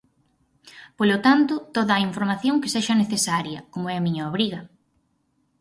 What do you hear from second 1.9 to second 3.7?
a información que sexa necesaria,